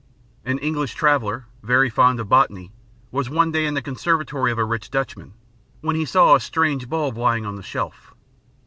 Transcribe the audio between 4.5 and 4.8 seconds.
of a